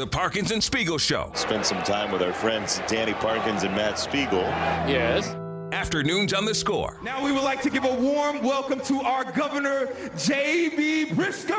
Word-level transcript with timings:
The 0.00 0.06
Parkins 0.06 0.50
and 0.50 0.64
Spiegel 0.64 0.96
Show. 0.96 1.30
Spend 1.34 1.66
some 1.66 1.82
time 1.82 2.10
with 2.10 2.22
our 2.22 2.32
friends 2.32 2.80
Danny 2.88 3.12
Parkins 3.12 3.64
and 3.64 3.76
Matt 3.76 3.98
Spiegel. 3.98 4.40
Yes. 4.88 5.28
Afternoons 5.74 6.32
on 6.32 6.46
the 6.46 6.54
score. 6.54 6.96
Now 7.02 7.22
we 7.22 7.32
would 7.32 7.42
like 7.42 7.60
to 7.60 7.68
give 7.68 7.84
a 7.84 7.94
warm 7.96 8.42
welcome 8.42 8.80
to 8.80 9.02
our 9.02 9.30
governor, 9.30 9.90
J.B. 10.16 11.10
Pritzker. 11.10 11.54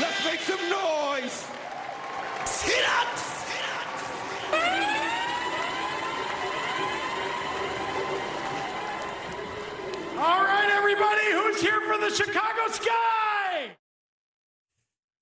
Let's 0.00 0.24
make 0.24 0.40
some 0.40 0.58
noise. 0.68 1.46
Sit 2.44 2.84
up. 2.84 3.18
All 10.18 10.42
right, 10.42 10.68
everybody, 10.76 11.30
who's 11.30 11.60
here 11.60 11.80
for 11.82 11.96
the 11.96 12.10
Chicago 12.10 12.72
Sky? 12.72 13.07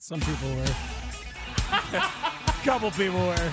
Some 0.06 0.20
people 0.20 0.54
were. 0.54 0.64
A 1.72 2.00
couple 2.64 2.92
people 2.92 3.18
were. 3.26 3.52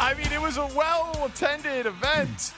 I 0.00 0.14
mean, 0.14 0.32
it 0.32 0.40
was 0.42 0.56
a 0.56 0.66
well 0.74 1.12
attended 1.24 1.86
event, 1.86 2.52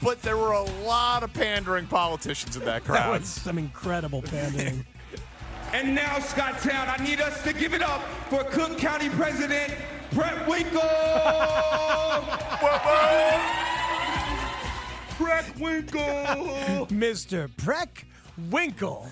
but 0.00 0.22
there 0.22 0.36
were 0.36 0.52
a 0.52 0.62
lot 0.84 1.24
of 1.24 1.32
pandering 1.32 1.88
politicians 1.88 2.54
in 2.56 2.64
that 2.64 2.84
That 2.84 2.84
crowd. 2.84 3.20
was 3.22 3.28
some 3.28 3.58
incredible 3.58 4.22
pandering. 4.22 4.86
And 5.72 5.96
now, 5.96 6.18
Skytown, 6.18 6.96
I 6.96 7.02
need 7.02 7.20
us 7.20 7.42
to 7.42 7.52
give 7.52 7.74
it 7.74 7.82
up 7.82 8.00
for 8.30 8.44
Cook 8.44 8.78
County 8.78 9.08
President 9.08 9.74
Brett 10.12 10.46
Winkle. 10.46 10.80
Brett 15.18 15.58
Winkle. 15.58 16.86
Mr. 16.86 17.48
Preck 17.56 18.04
Winkle. 18.48 19.08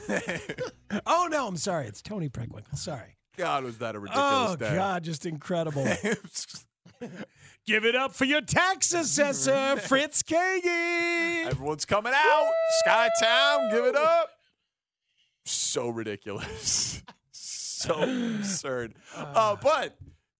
oh 1.06 1.28
no, 1.28 1.48
I'm 1.48 1.56
sorry. 1.56 1.88
It's 1.88 2.00
Toni 2.00 2.28
Preckwinkle. 2.28 2.76
Sorry. 2.78 3.13
God, 3.36 3.64
was 3.64 3.78
that 3.78 3.94
a 3.94 3.98
ridiculous 3.98 4.50
Oh 4.52 4.56
day? 4.56 4.74
God, 4.74 5.02
just 5.04 5.26
incredible. 5.26 5.84
Give 7.66 7.84
it 7.86 7.96
up 7.96 8.12
for 8.14 8.26
your 8.26 8.42
tax 8.42 8.92
assessor, 8.92 9.76
Fritz 9.78 10.22
Kaegi. 10.22 11.46
Everyone's 11.46 11.84
coming 11.86 12.12
out. 12.14 12.50
Skytown, 12.86 13.70
give 13.72 13.84
it 13.86 13.96
up. 13.96 14.28
So 15.46 15.88
ridiculous. 15.88 17.02
so 17.32 18.02
absurd. 18.02 18.94
Uh, 19.16 19.56
but 19.62 19.96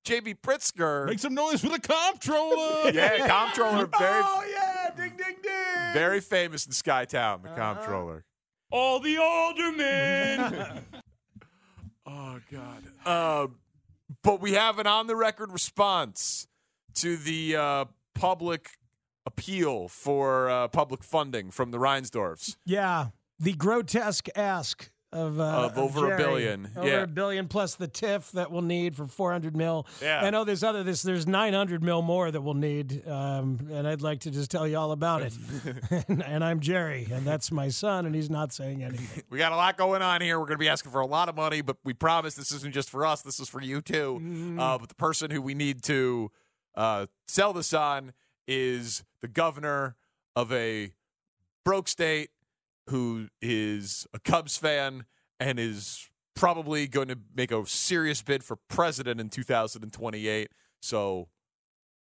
JB 0.06 0.37
Pritzker. 0.43 1.06
Make 1.06 1.19
some 1.19 1.33
noise 1.34 1.62
for 1.62 1.71
the 1.71 1.81
comptroller. 1.81 2.91
yeah, 2.93 3.27
comptroller. 3.27 3.87
Very, 3.87 4.22
Oh 4.25 4.44
yeah, 4.50 4.91
ding 4.94 5.16
ding 5.16 5.37
ding. 5.43 5.93
very 5.94 6.21
famous 6.21 6.66
in 6.66 6.72
Skytown, 6.72 7.43
the 7.43 7.49
comptroller. 7.49 8.25
All 8.71 9.00
the 9.00 9.16
aldermen. 9.16 10.84
Oh 12.34 12.41
God. 12.50 13.45
Um, 13.45 13.56
but 14.22 14.41
we 14.41 14.53
have 14.53 14.78
an 14.78 14.87
on 14.87 15.06
the 15.06 15.17
record 15.17 15.53
response 15.53 16.47
to 16.95 17.17
the 17.17 17.56
uh, 17.56 17.84
public 18.15 18.71
appeal 19.27 19.89
for 19.89 20.49
uh, 20.49 20.69
public 20.69 21.03
funding 21.03 21.50
from 21.50 21.71
the 21.71 21.78
Reinsdorfs. 21.78 22.56
Yeah, 22.65 23.09
the 23.39 23.53
grotesque 23.53 24.28
ask 24.37 24.91
of, 25.14 25.38
uh, 25.38 25.44
Of 25.44 25.78
over 25.78 26.06
a 26.06 26.08
Jerry. 26.10 26.22
billion, 26.22 26.69
over 26.76 26.88
yeah. 26.88 27.02
a 27.02 27.06
billion 27.06 27.47
plus 27.47 27.76
the 27.76 27.86
TIF 27.86 28.32
that 28.32 28.50
we'll 28.50 28.62
need 28.62 28.97
for 28.97 29.06
400 29.06 29.56
mil. 29.56 29.86
Yeah. 30.02 30.20
I 30.25 30.30
know 30.30 30.44
there's 30.44 30.64
other 30.64 30.82
this 30.82 31.02
there's 31.02 31.26
900 31.26 31.82
mil 31.82 32.02
more 32.02 32.30
that 32.30 32.41
we'll 32.41 32.54
need, 32.54 33.06
um, 33.08 33.69
and 33.70 33.86
I'd 33.86 34.03
like 34.03 34.20
to 34.20 34.30
just 34.30 34.50
tell 34.50 34.66
you 34.66 34.76
all 34.76 34.91
about 34.92 35.22
it. 35.22 35.32
and, 36.08 36.22
and 36.22 36.44
I'm 36.44 36.60
Jerry, 36.60 37.06
and 37.10 37.24
that's 37.24 37.53
my 37.53 37.69
son, 37.69 38.06
and 38.06 38.14
he's 38.14 38.28
not 38.28 38.53
saying 38.53 38.82
anything. 38.82 39.22
We 39.30 39.38
got 39.38 39.53
a 39.53 39.56
lot 39.56 39.76
going 39.76 40.03
on 40.03 40.20
here. 40.20 40.38
We're 40.38 40.47
going 40.47 40.58
to 40.58 40.64
be 40.64 40.69
asking 40.69 40.91
for 40.92 41.00
a 41.00 41.06
lot 41.06 41.28
of 41.28 41.36
money, 41.36 41.62
but 41.62 41.76
we 41.84 41.94
promise 41.94 42.34
this 42.34 42.50
isn't 42.53 42.74
just 42.74 42.91
for 42.91 43.06
us. 43.06 43.22
This 43.22 43.38
is 43.38 43.48
for 43.48 43.62
you 43.62 43.80
too. 43.80 44.19
Mm-hmm. 44.20 44.58
Uh, 44.58 44.78
but 44.78 44.88
the 44.88 44.94
person 44.97 45.30
who 45.30 45.41
we 45.41 45.54
need 45.54 45.82
to 45.84 46.30
uh, 46.74 47.06
sell 47.28 47.53
this 47.53 47.72
on 47.72 48.12
is 48.48 49.04
the 49.20 49.28
governor 49.28 49.94
of 50.34 50.53
a 50.53 50.91
broke 51.64 51.88
state 51.88 52.30
who 52.89 53.28
is 53.41 54.06
a 54.12 54.19
Cubs 54.21 54.56
fan 54.56 55.05
and 55.41 55.59
is 55.59 56.09
probably 56.37 56.87
going 56.87 57.09
to 57.09 57.19
make 57.34 57.53
a 57.53 57.65
serious 57.67 58.22
bid 58.22 58.43
for 58.45 58.56
president 58.69 59.21
in 59.21 59.28
2028. 59.31 60.49
So 60.83 61.28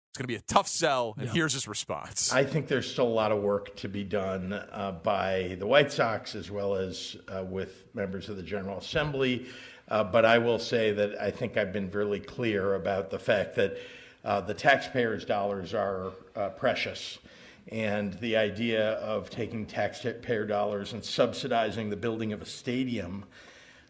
it's 0.10 0.18
going 0.18 0.24
to 0.24 0.28
be 0.28 0.36
a 0.36 0.42
tough 0.42 0.68
sell. 0.68 1.14
And 1.18 1.28
Yeah. 1.28 1.34
here's 1.34 1.54
his 1.54 1.68
response. 1.68 2.32
I 2.34 2.44
think 2.44 2.68
there's 2.68 2.90
still 2.90 3.08
a 3.08 3.10
lot 3.10 3.32
of 3.32 3.42
work 3.42 3.76
to 3.78 3.88
be 3.90 4.04
done 4.04 4.54
uh, 4.54 5.00
by 5.04 5.56
the 5.60 5.68
White 5.68 5.92
Sox 5.92 6.36
as 6.36 6.50
well 6.50 6.76
as 6.76 7.16
uh, 7.28 7.44
with 7.44 7.86
members 7.94 8.30
of 8.30 8.38
the 8.38 8.44
General 8.44 8.78
Assembly. 8.80 9.46
Uh, 9.88 10.04
but 10.04 10.24
I 10.26 10.38
will 10.38 10.60
say 10.60 10.92
that 10.94 11.20
I 11.22 11.32
think 11.32 11.58
I've 11.58 11.74
been 11.74 11.90
really 11.92 12.20
clear 12.20 12.76
about 12.76 13.10
the 13.10 13.20
fact 13.20 13.56
that 13.56 13.78
uh, 14.24 14.40
the 14.40 14.54
taxpayers' 14.54 15.26
dollars 15.26 15.74
are 15.74 16.12
uh, 16.36 16.50
precious. 16.50 17.20
And 17.68 18.14
the 18.16 18.36
idea 18.36 18.94
of 18.94 19.30
taking 19.30 19.66
taxpayer 19.66 20.46
dollars 20.46 20.94
and 20.94 21.04
subsidizing 21.04 21.90
the 21.90 21.96
building 21.96 22.34
of 22.34 22.42
a 22.42 22.46
stadium, 22.46 23.26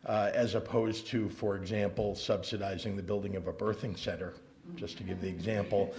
uh, 0.05 0.31
as 0.33 0.55
opposed 0.55 1.07
to, 1.07 1.29
for 1.29 1.55
example, 1.55 2.15
subsidizing 2.15 2.95
the 2.95 3.03
building 3.03 3.35
of 3.35 3.47
a 3.47 3.53
birthing 3.53 3.97
center, 3.97 4.33
just 4.75 4.97
to 4.97 5.03
give 5.03 5.21
the 5.21 5.27
example, 5.27 5.93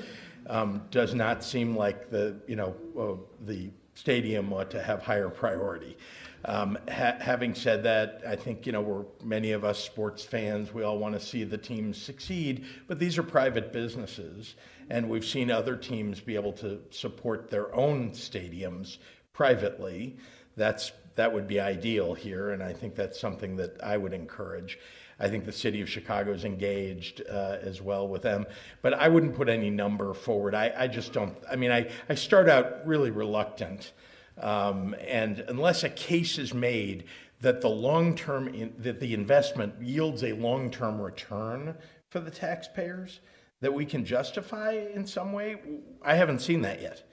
um, 0.49 0.83
does 0.91 1.15
not 1.15 1.43
seem 1.43 1.77
like 1.77 2.11
the 2.11 2.37
you 2.47 2.57
know 2.57 2.75
uh, 2.99 3.15
the 3.47 3.71
stadium 3.95 4.53
ought 4.53 4.71
to 4.71 4.83
have 4.83 5.03
higher 5.03 5.29
priority. 5.29 5.97
Um, 6.45 6.77
ha- 6.91 7.17
having 7.21 7.55
said 7.55 7.85
that, 7.85 8.23
I 8.27 8.35
think 8.35 8.67
you 8.67 8.73
know 8.73 8.81
we're 8.81 9.05
many 9.25 9.53
of 9.53 9.65
us 9.65 9.79
sports 9.79 10.25
fans. 10.25 10.75
We 10.75 10.83
all 10.83 10.99
want 10.99 11.15
to 11.15 11.21
see 11.21 11.45
the 11.45 11.59
teams 11.59 12.01
succeed, 12.01 12.65
but 12.89 12.99
these 12.99 13.17
are 13.17 13.23
private 13.23 13.73
businesses, 13.73 14.57
and 14.91 15.09
we've 15.09 15.25
seen 15.25 15.51
other 15.51 15.77
teams 15.77 16.21
be 16.21 16.35
able 16.35 16.53
to 16.55 16.81
support 16.91 17.49
their 17.49 17.73
own 17.75 18.11
stadiums 18.11 18.99
privately. 19.33 20.17
That's 20.57 20.93
that 21.15 21.33
would 21.33 21.47
be 21.47 21.61
ideal 21.61 22.15
here, 22.15 22.51
and 22.51 22.63
I 22.63 22.73
think 22.73 22.95
that's 22.97 23.21
something 23.21 23.57
that 23.57 23.77
I 23.83 23.97
would 23.97 24.13
encourage. 24.13 24.79
I 25.23 25.29
think 25.29 25.45
the 25.45 25.53
city 25.53 25.81
of 25.81 25.89
Chicago 25.89 26.33
is 26.33 26.45
engaged 26.45 27.23
uh, 27.31 27.59
as 27.63 27.81
well 27.81 28.09
with 28.09 28.23
them, 28.23 28.45
but 28.83 28.93
I 28.93 29.07
wouldn't 29.07 29.37
put 29.37 29.49
any 29.49 29.71
number 29.71 30.13
forward. 30.15 30.53
I, 30.55 30.73
I 30.77 30.89
just 30.89 31.13
don't. 31.13 31.37
I 31.49 31.55
mean, 31.55 31.71
I, 31.71 31.89
I 32.09 32.17
start 32.17 32.49
out 32.49 32.85
really 32.85 33.13
reluctant, 33.13 33.93
um, 34.41 34.97
and 35.07 35.45
unless 35.47 35.85
a 35.85 35.89
case 35.89 36.39
is 36.39 36.53
made 36.53 37.05
that 37.41 37.61
the 37.61 37.69
long 37.69 38.17
term 38.17 38.73
that 38.79 38.99
the 38.99 39.15
investment 39.15 39.81
yields 39.81 40.25
a 40.25 40.33
long 40.33 40.71
term 40.71 41.01
return 41.01 41.77
for 42.11 42.19
the 42.19 42.31
taxpayers 42.31 43.21
that 43.61 43.73
we 43.73 43.87
can 43.87 44.05
justify 44.05 44.73
in 44.73 45.07
some 45.07 45.33
way, 45.33 45.57
I 46.03 46.17
haven't 46.17 46.41
seen 46.41 46.63
that 46.63 46.83
yet. 46.83 47.09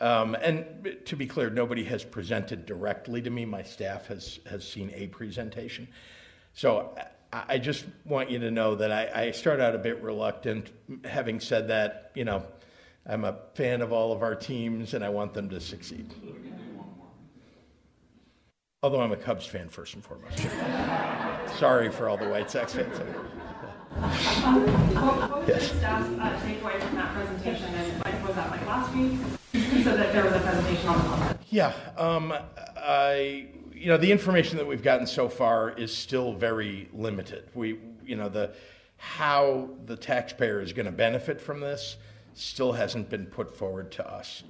Um, 0.00 0.34
and 0.36 0.98
to 1.04 1.16
be 1.16 1.26
clear, 1.26 1.50
nobody 1.50 1.84
has 1.84 2.02
presented 2.02 2.64
directly 2.64 3.20
to 3.20 3.30
me. 3.30 3.44
My 3.44 3.62
staff 3.62 4.06
has, 4.06 4.40
has 4.48 4.66
seen 4.66 4.90
a 4.94 5.06
presentation. 5.08 5.86
So 6.54 6.94
I, 7.32 7.58
just 7.58 7.86
want 8.04 8.30
you 8.30 8.38
to 8.40 8.50
know 8.50 8.74
that 8.74 8.92
I, 8.92 9.28
I 9.28 9.30
start 9.30 9.58
out 9.58 9.74
a 9.74 9.78
bit 9.78 10.02
reluctant. 10.02 10.70
Having 11.04 11.40
said 11.40 11.68
that, 11.68 12.10
you 12.14 12.24
know, 12.24 12.44
I'm 13.06 13.24
a 13.24 13.36
fan 13.54 13.80
of 13.80 13.90
all 13.92 14.12
of 14.12 14.22
our 14.22 14.34
teams 14.34 14.92
and 14.92 15.02
I 15.02 15.08
want 15.08 15.32
them 15.32 15.48
to 15.48 15.60
succeed. 15.60 16.12
Although 18.82 19.00
I'm 19.00 19.12
a 19.12 19.16
Cubs 19.16 19.46
fan 19.46 19.68
first 19.70 19.94
and 19.94 20.04
foremost. 20.04 20.40
Sorry 21.58 21.90
for 21.90 22.08
all 22.08 22.16
the 22.18 22.28
White 22.28 22.50
Sox 22.50 22.74
fans. 22.74 22.98
What 22.98 23.08
was 25.38 25.48
Yes. 25.48 25.68
your 25.70 25.78
staff's 25.78 26.08
uh, 26.08 26.40
takeaway 26.44 26.80
from 26.80 26.96
that 26.96 27.14
presentation? 27.14 27.64
And 27.74 28.04
like, 28.04 28.26
was 28.26 28.34
that 28.36 28.50
like 28.50 28.66
last 28.66 28.94
week? 28.94 29.18
You 29.52 29.82
said 29.82 29.98
that 29.98 30.12
there 30.12 30.24
was 30.24 30.34
a 30.34 30.40
presentation 30.40 30.88
on 30.88 30.98
the 30.98 31.04
content. 31.04 31.38
Yeah, 31.50 31.72
um, 31.96 32.32
I, 32.76 33.46
you 33.82 33.88
know, 33.88 33.96
the 33.96 34.12
information 34.12 34.58
that 34.58 34.66
we've 34.66 34.82
gotten 34.82 35.08
so 35.08 35.28
far 35.28 35.70
is 35.70 35.92
still 35.92 36.34
very 36.34 36.88
limited. 36.92 37.48
We, 37.52 37.80
you 38.06 38.14
know, 38.14 38.28
the 38.28 38.54
how 38.96 39.70
the 39.86 39.96
taxpayer 39.96 40.60
is 40.60 40.72
going 40.72 40.86
to 40.86 40.92
benefit 40.92 41.40
from 41.40 41.58
this 41.58 41.96
still 42.34 42.72
hasn't 42.72 43.10
been 43.10 43.26
put 43.26 43.56
forward 43.56 43.90
to 43.92 44.08
us. 44.08 44.44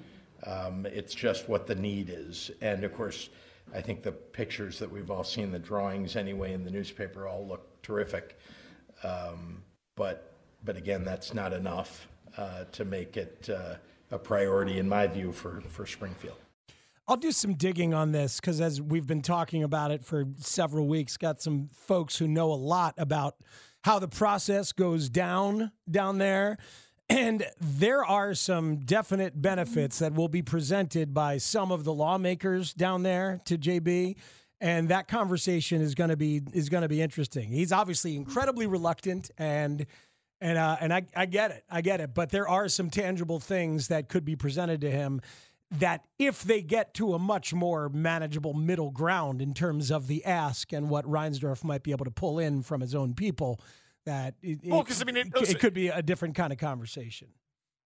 Um, 0.47 0.85
it's 0.85 1.15
just 1.15 1.49
what 1.49 1.67
the 1.67 1.75
need 1.75 2.11
is, 2.11 2.51
and 2.61 2.85
of 2.85 2.95
course, 2.95 3.31
I 3.75 3.81
think 3.81 4.03
the 4.03 4.13
pictures 4.13 4.79
that 4.81 4.93
we've 4.93 5.11
all 5.11 5.25
seen, 5.25 5.51
the 5.51 5.59
drawings 5.59 6.15
anyway 6.15 6.53
in 6.53 6.63
the 6.63 6.71
newspaper, 6.71 7.27
all 7.27 7.47
look 7.47 7.81
terrific. 7.81 8.39
Um, 9.03 9.63
but, 9.97 10.35
but 10.63 10.77
again, 10.77 11.05
that's 11.05 11.33
not 11.33 11.55
enough 11.55 12.07
uh, 12.37 12.65
to 12.73 12.85
make 12.85 13.17
it 13.17 13.49
uh, 13.49 13.77
a 14.11 14.19
priority, 14.19 14.79
in 14.79 14.87
my 14.87 15.07
view, 15.07 15.33
for, 15.33 15.63
for 15.63 15.87
Springfield. 15.87 16.37
I'll 17.09 17.17
do 17.17 17.33
some 17.33 17.55
digging 17.55 17.95
on 17.95 18.13
this 18.13 18.41
because 18.41 18.61
as 18.61 18.81
we've 18.81 19.07
been 19.07 19.23
talking 19.23 19.65
about 19.65 19.91
it 19.91 20.05
for 20.05 20.25
several 20.39 20.87
weeks, 20.87 21.17
got 21.17 21.43
some 21.43 21.69
folks 21.73 22.17
who 22.17 22.29
know 22.29 22.53
a 22.53 22.55
lot 22.55 22.95
about 22.97 23.35
how 23.83 23.99
the 23.99 24.09
process 24.09 24.73
goes 24.73 25.09
down 25.09 25.73
down 25.91 26.19
there. 26.19 26.59
And 27.09 27.45
there 27.61 28.05
are 28.05 28.35
some 28.35 28.77
definite 28.77 29.41
benefits 29.41 29.99
that 29.99 30.15
will 30.15 30.29
be 30.29 30.43
presented 30.43 31.13
by 31.13 31.39
some 31.39 31.73
of 31.73 31.85
the 31.85 31.93
lawmakers 31.93 32.73
down 32.73 33.03
there 33.03 33.41
to 33.47 33.59
JB. 33.59 34.17
And 34.61 34.89
that 34.89 35.09
conversation 35.09 35.83
is 35.83 35.97
going 35.97 36.11
to 36.11 36.17
be 36.17 36.41
is 36.53 36.69
going 36.69 36.83
to 36.83 36.89
be 36.89 37.03
interesting. 37.03 37.51
He's 37.51 37.73
obviously 37.73 38.15
incredibly 38.15 38.69
reluctant 38.69 39.31
and 39.37 39.87
and 40.41 40.57
uh, 40.57 40.77
and 40.81 40.95
I, 40.95 41.03
I 41.17 41.27
get 41.27 41.51
it, 41.51 41.65
I 41.69 41.81
get 41.81 42.01
it. 42.01 42.15
But 42.15 42.31
there 42.31 42.49
are 42.49 42.69
some 42.69 42.89
tangible 42.89 43.41
things 43.41 43.89
that 43.89 44.09
could 44.09 44.25
be 44.25 44.37
presented 44.37 44.81
to 44.83 44.91
him 44.91 45.21
that, 45.79 46.05
if 46.19 46.43
they 46.43 46.63
get 46.63 46.95
to 46.95 47.15
a 47.15 47.19
much 47.19 47.53
more 47.55 47.89
manageable 47.89 48.55
middle 48.55 48.91
ground 48.91 49.41
in 49.43 49.55
terms 49.55 49.91
of 49.91 50.07
the 50.07 50.25
ask 50.25 50.73
and 50.73 50.89
what 50.91 51.05
Reinsdorf 51.05 51.65
might 51.65 51.83
be 51.83 51.91
able 51.93 52.05
to 52.05 52.11
pull 52.11 52.39
in 52.39 52.63
from 52.63 52.81
his 52.81 52.95
own 52.95 53.15
people, 53.15 53.61
that 54.05 54.35
it, 54.43 54.61
Well, 54.65 54.81
it- 54.83 55.01
I 55.01 55.05
mean, 55.05 55.17
it- 55.17 55.29
it 55.35 55.59
could 55.61 55.75
be 55.75 55.89
a 55.89 56.03
different 56.03 56.35
kind 56.35 56.53
of 56.53 56.59
conversation. 56.59 57.29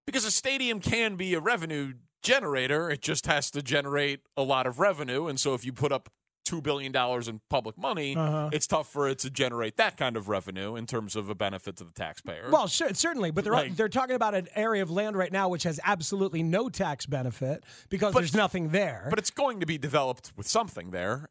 because 0.06 0.25
a 0.25 0.31
stadium 0.31 0.79
can 0.81 1.17
be 1.17 1.35
a 1.35 1.41
revenue 1.41 1.94
generator. 2.23 2.88
It 2.91 3.03
just 3.03 3.27
has 3.27 3.50
to 3.50 3.61
generate 3.62 4.21
a 4.37 4.43
lot 4.43 4.67
of 4.67 4.79
revenue, 4.79 5.27
and 5.27 5.39
so 5.39 5.55
if 5.55 5.65
you 5.65 5.73
put 5.73 5.91
up 5.93 6.09
two 6.46 6.62
billion 6.62 6.93
dollars 6.93 7.28
in 7.28 7.40
public 7.50 7.76
money, 7.76 8.16
Uh-huh. 8.16 8.48
it's 8.52 8.66
tough 8.66 8.88
for 8.88 9.08
it 9.08 9.19
to 9.19 9.28
generate 9.31 9.76
that 9.76 9.96
kind 9.96 10.16
of 10.16 10.28
revenue 10.28 10.76
in 10.76 10.87
terms 10.87 11.16
of 11.16 11.28
a 11.28 11.34
benefit 11.34 11.76
to 11.76 11.84
the 11.84 11.90
taxpayer. 11.90 12.48
Well, 12.50 12.69
sure, 12.69 12.94
certainly, 12.94 13.31
but 13.32 13.44
they're 13.44 13.52
Like- 13.52 13.76
they're 13.76 13.88
talking 13.88 14.14
about 14.16 14.34
an 14.34 14.48
area 14.54 14.82
of 14.82 14.90
land 14.90 15.16
right 15.16 15.32
now 15.32 15.48
which 15.48 15.64
has 15.64 15.78
absolutely 15.84 16.43
no 16.43 16.69
tax 16.69 17.04
benefit 17.04 17.64
because 17.90 18.14
there's 18.14 18.34
nothing 18.34 18.69
there. 18.70 19.08
but 19.10 19.19
it's 19.19 19.31
going 19.31 19.60
to 19.60 19.66
be 19.66 19.76
developed 19.76 20.32
with 20.37 20.46
something 20.48 20.90
there. 20.93 21.28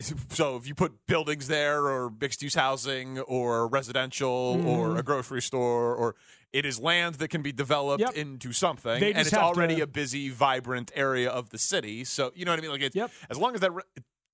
So 0.30 0.56
if 0.56 0.66
you 0.68 0.74
put 0.74 1.06
buildings 1.06 1.48
there, 1.48 1.86
or 1.86 2.10
mixed 2.20 2.42
use 2.42 2.54
housing, 2.54 3.18
or 3.20 3.66
residential, 3.66 4.28
or 4.66 4.88
Mhm. 4.90 4.98
a 4.98 5.02
grocery 5.02 5.40
store, 5.40 5.94
or 5.94 6.14
it 6.52 6.66
is 6.66 6.78
land 6.78 7.14
that 7.16 7.28
can 7.28 7.40
be 7.42 7.50
developed 7.50 8.02
Yep. 8.02 8.14
into 8.14 8.52
something, 8.52 9.02
and 9.02 9.16
it's 9.26 9.32
already 9.32 9.76
to- 9.76 9.82
a 9.82 9.86
busy, 9.86 10.28
vibrant 10.28 10.90
area 10.94 11.30
of 11.30 11.48
the 11.48 11.56
city. 11.58 12.04
So 12.04 12.30
you 12.34 12.44
know 12.44 12.52
what 12.52 12.58
I 12.58 12.62
mean? 12.62 12.70
Like, 12.72 12.82
it's, 12.82 12.96
as 13.30 13.38
long 13.38 13.54
as 13.54 13.60
that 13.62 13.70
re- 13.72 13.82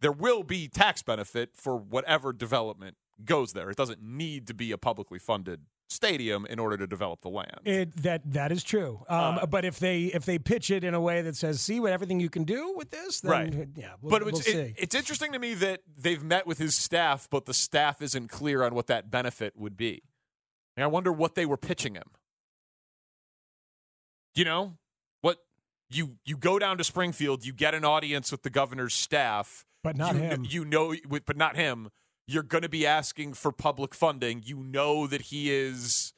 there 0.02 0.12
will 0.12 0.42
be 0.42 0.68
tax 0.68 1.02
benefit 1.02 1.50
for 1.54 1.76
whatever 1.76 2.32
development 2.32 2.96
goes 3.24 3.52
there. 3.54 3.70
It 3.70 3.76
doesn't 3.76 4.02
need 4.02 4.46
to 4.48 4.54
be 4.54 4.72
a 4.72 4.78
publicly 4.78 5.18
funded 5.18 5.60
stadium 5.88 6.46
in 6.46 6.58
order 6.58 6.76
to 6.78 6.86
develop 6.86 7.20
the 7.20 7.28
land. 7.28 7.60
It, 7.64 7.96
that 8.02 8.22
that 8.32 8.50
is 8.50 8.64
true. 8.64 9.04
Um, 9.08 9.38
Uh, 9.38 9.46
but 9.46 9.64
if 9.64 9.78
they 9.78 10.04
if 10.04 10.24
they 10.24 10.38
pitch 10.38 10.70
it 10.70 10.84
in 10.84 10.94
a 10.94 11.00
way 11.00 11.22
that 11.22 11.36
says, 11.36 11.60
"See 11.60 11.80
what 11.80 11.92
everything 11.92 12.18
you 12.18 12.30
can 12.30 12.44
do 12.44 12.72
with 12.76 12.90
this," 12.90 13.20
then 13.20 13.30
right. 13.30 13.68
yeah, 13.76 13.92
we'll, 14.00 14.10
but 14.10 14.24
we'll 14.24 14.34
it's, 14.36 14.44
see. 14.44 14.52
it- 14.58 14.74
it's 14.78 14.94
interesting 14.94 15.32
to 15.32 15.38
me 15.38 15.54
that 15.54 15.82
they've 15.96 16.22
met 16.22 16.46
with 16.46 16.58
his 16.58 16.74
staff, 16.74 17.28
but 17.30 17.44
the 17.44 17.54
staff 17.54 18.02
isn't 18.02 18.28
clear 18.28 18.62
on 18.62 18.74
what 18.74 18.86
that 18.88 19.10
benefit 19.10 19.56
would 19.56 19.76
be. 19.76 20.02
And 20.76 20.82
I 20.84 20.86
wonder 20.86 21.12
what 21.12 21.34
they 21.34 21.44
were 21.46 21.58
pitching 21.58 21.94
him. 21.94 22.10
You 24.34 24.46
know, 24.46 24.78
what 25.20 25.38
you 25.90 26.16
you 26.24 26.36
go 26.38 26.58
down 26.58 26.78
to 26.78 26.84
Springfield, 26.84 27.44
you 27.44 27.52
get 27.52 27.74
an 27.74 27.84
audience 27.84 28.32
with 28.32 28.42
the 28.42 28.50
governor's 28.50 28.94
staff, 28.94 29.66
But 29.82 29.96
not 29.96 30.14
you, 30.14 30.20
him. 30.20 30.46
You 30.48 30.64
know, 30.64 30.94
with, 31.08 31.26
but 31.26 31.36
not 31.36 31.56
him. 31.56 31.90
You're 32.26 32.42
going 32.42 32.62
to 32.62 32.68
be 32.68 32.86
asking 32.86 33.34
for 33.34 33.50
public 33.52 33.94
funding. 33.94 34.42
You 34.44 34.62
know 34.62 35.06
that 35.06 35.22
he 35.22 35.52
is 35.52 36.12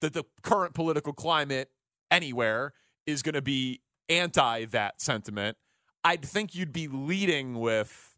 that 0.00 0.12
the 0.12 0.24
current 0.42 0.74
political 0.74 1.12
climate 1.12 1.70
anywhere 2.10 2.72
is 3.06 3.22
going 3.22 3.34
to 3.34 3.42
be 3.42 3.80
anti 4.08 4.64
that 4.66 5.00
sentiment. 5.00 5.56
I'd 6.04 6.24
think 6.24 6.54
you'd 6.54 6.72
be 6.72 6.88
leading 6.88 7.58
with 7.58 8.16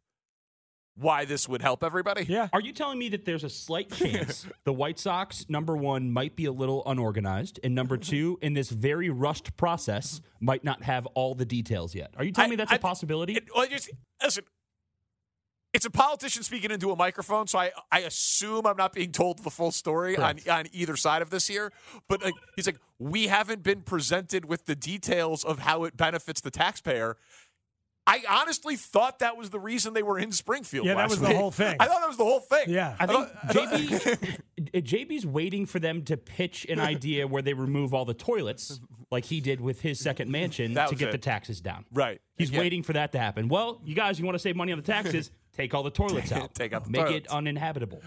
why 0.97 1.25
this 1.25 1.49
would 1.49 1.62
help 1.62 1.82
everybody. 1.82 2.25
Yeah. 2.29 2.49
Are 2.53 2.61
you 2.61 2.73
telling 2.73 2.99
me 2.99 3.09
that 3.11 3.25
there's 3.25 3.44
a 3.44 3.49
slight 3.49 3.91
chance 3.91 4.47
the 4.65 4.73
White 4.73 4.99
Sox, 4.99 5.47
number 5.49 5.77
one, 5.77 6.11
might 6.11 6.37
be 6.37 6.44
a 6.44 6.53
little 6.53 6.82
unorganized, 6.87 7.59
and 7.65 7.75
number 7.75 7.97
two, 7.97 8.38
in 8.43 8.55
this 8.55 8.71
very 8.71 9.09
rushed 9.09 9.56
process, 9.56 10.21
might 10.41 10.62
not 10.62 10.82
have 10.82 11.06
all 11.06 11.35
the 11.35 11.47
details 11.47 11.94
yet? 11.94 12.12
Are 12.17 12.25
you 12.25 12.32
telling 12.32 12.50
me 12.50 12.56
that's 12.56 12.73
a 12.73 12.79
possibility? 12.79 13.38
Well, 13.55 13.67
just 13.67 13.91
listen. 14.23 14.44
It's 15.72 15.84
a 15.84 15.90
politician 15.90 16.43
speaking 16.43 16.72
into 16.72 16.90
a 16.90 16.96
microphone, 16.96 17.46
so 17.46 17.58
I, 17.61 17.70
I 17.93 18.00
assume 18.00 18.67
I'm 18.67 18.76
not 18.76 18.93
being 18.93 19.12
told 19.12 19.38
the 19.38 19.50
full 19.50 19.70
story 19.70 20.17
on, 20.17 20.38
on 20.50 20.67
either 20.72 20.96
side 20.96 21.22
of 21.22 21.31
this 21.31 21.46
here. 21.46 21.72
But 22.08 22.25
like, 22.25 22.34
he's 22.56 22.67
like, 22.67 22.78
we 22.99 23.28
haven't 23.28 23.62
been 23.62 23.82
presented 23.82 24.46
with 24.46 24.67
the 24.67 24.75
details 24.75 25.44
of 25.44 25.61
how 25.61 25.84
it 25.84 25.96
benefits 25.96 26.40
the 26.40 26.50
taxpayer. 26.50 27.17
I 28.06 28.22
honestly 28.28 28.75
thought 28.75 29.20
that 29.20 29.37
was 29.37 29.50
the 29.50 29.61
reason 29.61 29.93
they 29.94 30.02
were 30.02 30.19
in 30.19 30.32
Springfield. 30.32 30.87
Yeah, 30.87 30.94
that 30.94 31.02
last 31.02 31.11
was 31.11 31.20
the 31.20 31.37
whole 31.37 31.52
thing. 31.52 31.76
I 31.81 31.87
thought 31.87 32.00
that 32.00 32.08
was 32.08 32.17
the 32.17 32.25
whole 32.25 32.40
thing. 32.40 32.64
Yeah. 32.69 32.96
I 32.99 33.06
think 33.06 33.28
thought- 33.28 33.37
I 33.44 33.52
thought- 33.52 33.72
JB, 33.72 34.38
JB's 34.82 35.26
waiting 35.26 35.67
for 35.67 35.78
them 35.78 36.02
to 36.06 36.17
pitch 36.17 36.67
an 36.69 36.81
idea 36.81 37.28
where 37.28 37.43
they 37.43 37.55
remove 37.55 37.94
all 37.94 38.05
the 38.05 38.14
toilets, 38.14 38.81
like 39.12 39.25
he 39.26 39.40
did 39.40 39.61
with 39.61 39.82
his 39.82 40.00
second 40.00 40.31
mansion, 40.32 40.75
to 40.75 40.96
get 40.96 41.11
it. 41.11 41.12
the 41.12 41.19
taxes 41.19 41.61
down. 41.61 41.84
Right. 41.93 42.20
He's 42.37 42.50
Yeah. 42.50 42.58
waiting 42.58 42.82
for 42.82 42.94
that 42.94 43.12
to 43.12 43.19
happen. 43.19 43.46
Well, 43.49 43.81
you 43.84 43.94
guys, 43.94 44.19
you 44.19 44.25
want 44.25 44.34
to 44.34 44.40
save 44.40 44.56
money 44.56 44.72
on 44.72 44.78
the 44.78 44.84
taxes? 44.84 45.31
Take 45.60 45.74
all 45.74 45.82
the 45.82 45.90
toilets 45.90 46.32
out. 46.32 46.54
Take 46.54 46.72
out 46.72 46.84
the 46.84 46.90
Make 46.90 47.02
toilets. 47.06 47.26
it 47.26 47.30
uninhabitable. 47.30 48.02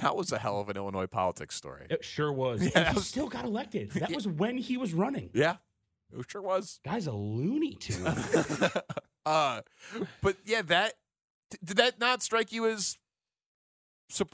that 0.00 0.16
was 0.16 0.32
a 0.32 0.38
hell 0.38 0.60
of 0.60 0.68
an 0.68 0.76
Illinois 0.76 1.06
politics 1.06 1.54
story. 1.54 1.86
It 1.90 2.04
sure 2.04 2.32
was. 2.32 2.62
Yeah, 2.62 2.70
And 2.74 2.88
he 2.88 2.94
was- 2.94 3.06
still 3.06 3.28
got 3.28 3.44
elected. 3.44 3.90
That 3.94 4.12
was 4.14 4.26
when 4.26 4.58
he 4.58 4.76
was 4.76 4.92
running. 4.94 5.30
Yeah, 5.34 5.56
it 6.18 6.24
sure 6.30 6.42
was. 6.42 6.80
Guy's 6.84 7.06
a 7.06 7.12
loony 7.12 7.74
tune. 7.74 8.06
uh, 9.26 9.60
but 10.20 10.36
yeah, 10.44 10.62
that 10.62 10.94
did 11.64 11.76
that 11.76 11.98
not 12.00 12.22
strike 12.22 12.52
you 12.52 12.66
as? 12.66 12.96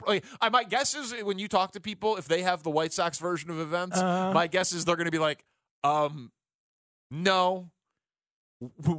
Like, 0.05 0.25
I 0.41 0.49
my 0.49 0.63
guess 0.63 0.93
is 0.95 1.13
when 1.23 1.39
you 1.39 1.47
talk 1.47 1.71
to 1.71 1.79
people, 1.79 2.17
if 2.17 2.27
they 2.27 2.41
have 2.43 2.61
the 2.61 2.69
White 2.69 2.93
Sox 2.93 3.17
version 3.17 3.49
of 3.49 3.59
events, 3.59 3.97
Uh-huh. 3.97 4.31
my 4.33 4.47
guess 4.47 4.73
is 4.73 4.85
they're 4.85 4.97
going 4.97 5.05
to 5.05 5.11
be 5.11 5.17
like, 5.17 5.43
um, 5.83 6.31
no. 7.09 7.71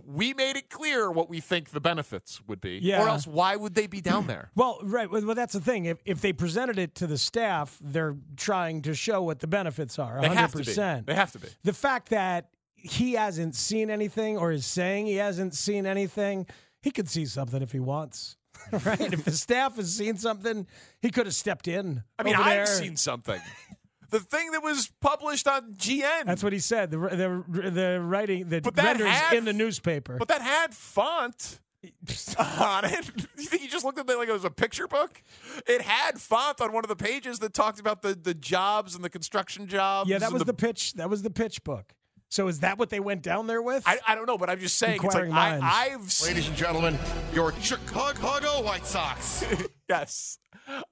We 0.06 0.34
made 0.34 0.56
it 0.56 0.70
clear 0.70 1.10
what 1.10 1.28
we 1.28 1.40
think 1.40 1.70
the 1.70 1.80
benefits 1.80 2.40
would 2.46 2.60
be. 2.60 2.80
Yeah. 2.82 3.02
Or 3.02 3.08
else, 3.08 3.26
why 3.26 3.56
would 3.56 3.74
they 3.74 3.86
be 3.86 4.00
down 4.00 4.26
there? 4.26 4.50
Well, 4.62 4.78
right. 4.82 5.10
Well, 5.10 5.24
well, 5.24 5.34
that's 5.34 5.54
the 5.54 5.60
thing. 5.60 5.86
If, 5.86 5.98
if 6.04 6.20
they 6.20 6.32
presented 6.32 6.78
it 6.78 6.94
to 6.96 7.06
the 7.06 7.18
staff, 7.18 7.78
they're 7.80 8.16
trying 8.36 8.82
to 8.82 8.94
show 8.94 9.22
what 9.22 9.40
the 9.40 9.46
benefits 9.46 9.98
are. 9.98 10.18
100%. 10.18 10.22
They 10.22 10.34
have 10.34 10.52
to 10.52 10.58
be. 10.58 11.04
They 11.06 11.14
have 11.14 11.32
to 11.32 11.38
be. 11.38 11.48
The 11.64 11.72
fact 11.72 12.10
that 12.10 12.48
he 12.76 13.14
hasn't 13.14 13.54
seen 13.54 13.90
anything 13.90 14.36
or 14.38 14.52
is 14.52 14.66
saying 14.66 15.06
he 15.06 15.16
hasn't 15.16 15.54
seen 15.54 15.86
anything, 15.86 16.46
he 16.80 16.90
could 16.90 17.08
see 17.08 17.26
something 17.26 17.62
if 17.62 17.72
he 17.72 17.80
wants. 17.80 18.36
right? 18.84 19.12
if 19.12 19.24
the 19.24 19.32
staff 19.32 19.76
has 19.76 19.94
seen 19.94 20.16
something, 20.16 20.66
he 21.00 21.10
could 21.10 21.26
have 21.26 21.34
stepped 21.34 21.68
in. 21.68 22.02
I 22.18 22.22
mean, 22.22 22.36
I've 22.36 22.44
there. 22.44 22.66
seen 22.66 22.96
something. 22.96 23.40
the 24.12 24.20
thing 24.20 24.52
that 24.52 24.62
was 24.62 24.92
published 25.00 25.48
on 25.48 25.74
GN. 25.74 26.26
That's 26.26 26.44
what 26.44 26.52
he 26.52 26.58
said. 26.60 26.90
The 26.92 26.98
the 26.98 27.70
the 27.70 28.00
writing 28.00 28.48
the 28.48 28.60
But 28.60 28.76
that 28.76 28.84
renders 28.84 29.08
had- 29.08 29.36
in 29.36 29.44
the 29.44 29.52
newspaper. 29.52 30.16
But 30.18 30.28
that 30.28 30.42
had 30.42 30.72
font 30.74 31.58
on 32.38 32.84
it. 32.84 33.10
You 33.36 33.44
think 33.46 33.62
you 33.62 33.68
just 33.68 33.84
looked 33.84 33.98
at 33.98 34.08
it 34.08 34.16
like 34.16 34.28
it 34.28 34.32
was 34.32 34.44
a 34.44 34.50
picture 34.50 34.86
book? 34.86 35.20
It 35.66 35.80
had 35.82 36.20
font 36.20 36.60
on 36.60 36.72
one 36.72 36.84
of 36.84 36.88
the 36.88 36.94
pages 36.96 37.40
that 37.40 37.54
talked 37.54 37.80
about 37.80 38.02
the, 38.02 38.14
the 38.14 38.34
jobs 38.34 38.94
and 38.94 39.02
the 39.04 39.10
construction 39.10 39.66
jobs. 39.66 40.08
yeah, 40.08 40.18
that 40.18 40.30
was 40.32 40.44
the 40.44 40.54
pitch. 40.54 40.92
That 40.94 41.10
was 41.10 41.22
the 41.22 41.30
pitch 41.30 41.64
book. 41.64 41.94
So 42.28 42.48
is 42.48 42.60
that 42.60 42.78
what 42.78 42.88
they 42.88 43.00
went 43.00 43.22
down 43.22 43.46
there 43.46 43.60
with? 43.60 43.82
I, 43.86 43.98
I 44.06 44.14
don't 44.14 44.26
know, 44.26 44.38
but 44.38 44.48
I'm 44.48 44.58
just 44.60 44.78
saying. 44.78 45.00
It's 45.02 45.14
like 45.14 45.30
I, 45.30 45.90
I've 45.92 46.10
seen, 46.10 46.28
Ladies 46.28 46.48
and 46.48 46.56
gentlemen, 46.56 46.98
your 47.34 47.52
Chicago 47.60 48.62
White 48.62 48.86
Sox. 48.86 49.44
yes, 49.88 50.38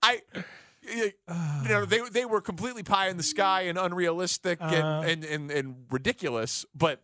I. 0.02 0.20
You 0.82 1.12
know, 1.68 1.84
they 1.84 2.00
they 2.10 2.24
were 2.24 2.40
completely 2.40 2.82
pie 2.82 3.08
in 3.08 3.16
the 3.16 3.22
sky 3.22 3.62
and 3.62 3.78
unrealistic 3.78 4.60
Uh-huh. 4.60 5.02
and, 5.04 5.24
and, 5.24 5.24
and 5.24 5.50
and 5.50 5.74
ridiculous, 5.90 6.64
but 6.74 7.02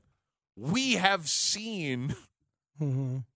we 0.56 0.94
have 0.94 1.28
seen 1.28 2.16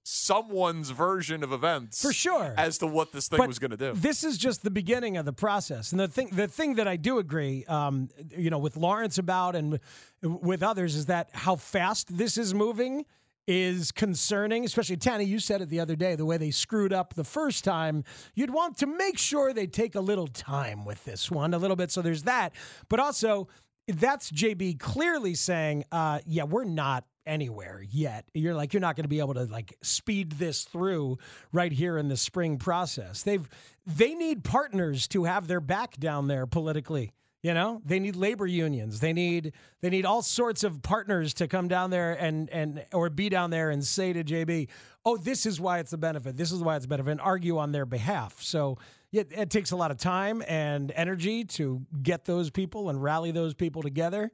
someone's 0.02 0.90
version 0.90 1.42
of 1.42 1.50
events 1.52 2.02
For 2.02 2.12
sure. 2.12 2.54
as 2.58 2.76
to 2.78 2.86
what 2.86 3.12
this 3.12 3.28
thing 3.28 3.38
But 3.38 3.48
was 3.48 3.58
going 3.58 3.70
to 3.70 3.76
do. 3.76 3.92
This 3.94 4.22
is 4.22 4.36
just 4.36 4.62
the 4.62 4.70
beginning 4.70 5.16
of 5.16 5.24
the 5.24 5.32
process, 5.32 5.92
and 5.92 6.00
the 6.00 6.08
thing 6.08 6.28
the 6.32 6.46
thing 6.48 6.74
that 6.74 6.86
I 6.88 6.96
do 6.96 7.18
agree, 7.18 7.64
um, 7.66 8.08
you 8.36 8.50
know, 8.50 8.58
with 8.58 8.76
Laurence 8.76 9.18
about 9.18 9.56
and 9.56 9.80
with 10.22 10.62
others 10.62 10.94
is 10.94 11.06
that 11.06 11.30
how 11.32 11.56
fast 11.56 12.16
this 12.16 12.36
is 12.36 12.52
moving 12.54 13.04
is 13.46 13.92
concerning. 13.92 14.64
Especially 14.64 14.96
Danny, 14.96 15.24
you 15.24 15.38
said 15.38 15.60
it 15.60 15.68
the 15.68 15.80
other 15.80 15.96
day, 15.96 16.14
the 16.14 16.26
way 16.26 16.36
they 16.36 16.50
screwed 16.50 16.92
up 16.92 17.14
the 17.14 17.24
first 17.24 17.64
time. 17.64 18.04
You'd 18.34 18.50
want 18.50 18.78
to 18.78 18.86
make 18.86 19.18
sure 19.18 19.52
they 19.52 19.66
take 19.66 19.94
a 19.94 20.00
little 20.00 20.28
time 20.28 20.84
with 20.84 21.04
this 21.04 21.30
one, 21.30 21.54
a 21.54 21.58
little 21.58 21.76
bit. 21.76 21.90
So 21.90 22.02
there's 22.02 22.24
that, 22.24 22.54
but 22.88 23.00
also 23.00 23.48
that's 23.88 24.30
JB 24.30 24.78
clearly 24.78 25.34
saying, 25.34 25.84
uh, 25.90 26.20
yeah, 26.26 26.44
we're 26.44 26.64
not 26.64 27.04
anywhere 27.26 27.84
yet. 27.88 28.26
You're 28.34 28.54
like, 28.54 28.72
you're 28.72 28.80
not 28.80 28.96
going 28.96 29.04
to 29.04 29.08
be 29.08 29.20
able 29.20 29.34
to 29.34 29.44
like 29.44 29.76
speed 29.82 30.32
this 30.32 30.64
through 30.64 31.18
right 31.52 31.72
here 31.72 31.98
in 31.98 32.08
the 32.08 32.16
spring 32.16 32.58
process. 32.58 33.22
They've, 33.22 33.48
they 33.86 34.14
need 34.14 34.44
partners 34.44 35.08
to 35.08 35.24
have 35.24 35.46
their 35.46 35.60
back 35.60 35.96
down 35.98 36.28
there 36.28 36.46
politically. 36.46 37.12
You 37.42 37.54
know, 37.54 37.80
they 37.86 37.98
need 37.98 38.16
labor 38.16 38.46
unions. 38.46 39.00
They 39.00 39.14
need 39.14 39.52
they 39.80 39.88
need 39.88 40.04
all 40.04 40.20
sorts 40.20 40.62
of 40.62 40.82
partners 40.82 41.32
to 41.34 41.48
come 41.48 41.68
down 41.68 41.88
there 41.90 42.12
and 42.12 42.50
and 42.50 42.84
or 42.92 43.08
be 43.08 43.30
down 43.30 43.50
there 43.50 43.70
and 43.70 43.82
say 43.82 44.12
to 44.12 44.22
JB, 44.22 44.68
"Oh, 45.06 45.16
this 45.16 45.46
is 45.46 45.58
why 45.58 45.78
it's 45.78 45.94
a 45.94 45.98
benefit. 45.98 46.36
This 46.36 46.52
is 46.52 46.60
why 46.62 46.76
it's 46.76 46.84
a 46.84 46.88
benefit," 46.88 47.12
and 47.12 47.20
argue 47.20 47.56
on 47.56 47.72
their 47.72 47.86
behalf. 47.86 48.42
So 48.42 48.76
yeah, 49.10 49.22
it 49.30 49.48
takes 49.48 49.70
a 49.70 49.76
lot 49.76 49.90
of 49.90 49.96
time 49.96 50.42
and 50.46 50.92
energy 50.94 51.44
to 51.44 51.86
get 52.02 52.26
those 52.26 52.50
people 52.50 52.90
and 52.90 53.02
rally 53.02 53.30
those 53.30 53.54
people 53.54 53.80
together, 53.82 54.30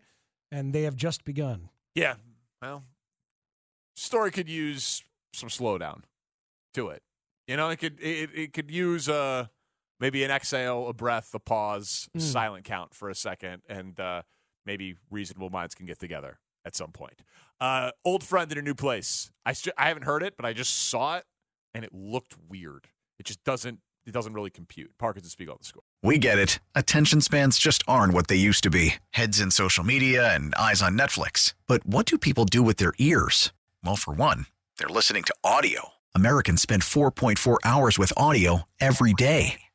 and 0.50 0.72
they 0.72 0.82
have 0.82 0.96
just 0.96 1.24
begun. 1.24 1.70
Yeah. 1.94 2.16
Well, 2.60 2.82
story 3.94 4.32
could 4.32 4.48
use 4.48 5.04
some 5.32 5.48
slowdown 5.48 6.02
to 6.74 6.88
it. 6.88 7.02
You 7.46 7.56
know, 7.56 7.68
it 7.68 7.76
could 7.76 8.00
it, 8.00 8.30
it 8.34 8.52
could 8.52 8.70
use 8.70 9.08
uh 9.08 9.46
maybe 10.00 10.24
an 10.24 10.30
exhale, 10.30 10.88
a 10.88 10.92
breath, 10.92 11.30
a 11.34 11.38
pause, 11.38 12.08
Mm. 12.16 12.20
silent 12.20 12.64
count 12.64 12.94
for 12.94 13.08
a 13.08 13.14
second, 13.14 13.62
and 13.68 13.98
uh, 14.00 14.22
maybe 14.64 14.96
reasonable 15.10 15.50
minds 15.50 15.74
can 15.74 15.86
get 15.86 15.98
together 15.98 16.38
at 16.64 16.74
some 16.76 16.92
point. 16.92 17.22
Uh, 17.60 17.90
old 18.04 18.22
friend 18.24 18.50
in 18.52 18.58
a 18.58 18.62
new 18.62 18.74
place. 18.74 19.30
I 19.44 19.52
st- 19.52 19.74
I 19.78 19.88
haven't 19.88 20.02
heard 20.04 20.22
it, 20.22 20.36
but 20.36 20.44
I 20.44 20.52
just 20.52 20.74
saw 20.88 21.16
it 21.16 21.24
and 21.74 21.84
it 21.84 21.94
looked 21.94 22.36
weird. 22.48 22.88
It 23.18 23.26
just 23.26 23.42
doesn't 23.44 23.80
it 24.04 24.12
doesn't 24.12 24.34
really 24.34 24.50
compute. 24.50 24.96
Parkins 24.98 25.24
and 25.26 25.32
Spiegel 25.32 25.54
on 25.54 25.58
the 25.60 25.64
score. 25.66 25.82
We 26.00 26.18
get 26.18 26.38
it. 26.38 26.60
Attention 26.76 27.20
spans 27.20 27.58
just 27.58 27.82
aren't 27.88 28.14
what 28.14 28.28
they 28.28 28.36
used 28.36 28.62
to 28.62 28.70
be 28.70 28.94
heads 29.10 29.40
in 29.40 29.50
social 29.50 29.82
media 29.82 30.32
and 30.32 30.54
eyes 30.54 30.80
on 30.80 30.96
Netflix. 30.96 31.54
But 31.66 31.84
what 31.84 32.06
do 32.06 32.16
people 32.16 32.44
do 32.44 32.62
with 32.62 32.76
their 32.76 32.92
ears? 32.98 33.52
Well, 33.84 33.96
for 33.96 34.14
one, 34.14 34.46
they're 34.78 34.88
listening 34.88 35.24
to 35.24 35.34
audio. 35.42 35.88
Americans 36.14 36.62
spend 36.62 36.82
4.4 36.82 37.56
hours 37.64 37.98
with 37.98 38.12
audio 38.16 38.62
every 38.80 39.12
day. 39.12 39.60